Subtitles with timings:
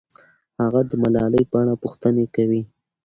[0.61, 2.61] هغه د ملالۍ په اړه پوښتنې کوي.